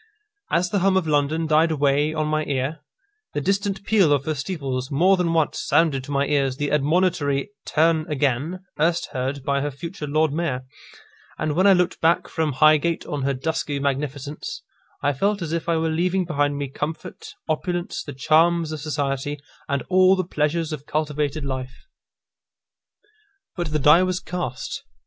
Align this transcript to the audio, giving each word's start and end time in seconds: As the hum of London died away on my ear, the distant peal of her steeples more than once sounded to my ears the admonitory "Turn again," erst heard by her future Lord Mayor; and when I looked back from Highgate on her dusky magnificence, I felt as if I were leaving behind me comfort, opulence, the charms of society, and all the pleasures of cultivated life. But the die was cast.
As 0.49 0.71
the 0.71 0.79
hum 0.79 0.97
of 0.97 1.05
London 1.05 1.45
died 1.45 1.69
away 1.69 2.11
on 2.11 2.25
my 2.25 2.43
ear, 2.45 2.79
the 3.35 3.39
distant 3.41 3.83
peal 3.83 4.11
of 4.11 4.25
her 4.25 4.33
steeples 4.33 4.89
more 4.89 5.15
than 5.15 5.31
once 5.31 5.61
sounded 5.63 6.03
to 6.05 6.11
my 6.11 6.25
ears 6.25 6.57
the 6.57 6.71
admonitory 6.71 7.51
"Turn 7.67 8.11
again," 8.11 8.61
erst 8.79 9.09
heard 9.13 9.43
by 9.43 9.61
her 9.61 9.69
future 9.69 10.07
Lord 10.07 10.33
Mayor; 10.33 10.63
and 11.37 11.53
when 11.53 11.67
I 11.67 11.73
looked 11.73 12.01
back 12.01 12.27
from 12.27 12.53
Highgate 12.53 13.05
on 13.05 13.21
her 13.21 13.35
dusky 13.35 13.77
magnificence, 13.79 14.63
I 15.03 15.13
felt 15.13 15.39
as 15.39 15.53
if 15.53 15.69
I 15.69 15.77
were 15.77 15.89
leaving 15.91 16.25
behind 16.25 16.57
me 16.57 16.67
comfort, 16.67 17.35
opulence, 17.47 18.01
the 18.03 18.11
charms 18.13 18.71
of 18.71 18.81
society, 18.81 19.37
and 19.69 19.83
all 19.83 20.15
the 20.15 20.23
pleasures 20.25 20.73
of 20.73 20.87
cultivated 20.87 21.45
life. 21.45 21.85
But 23.55 23.71
the 23.71 23.77
die 23.77 24.01
was 24.01 24.19
cast. 24.19 24.81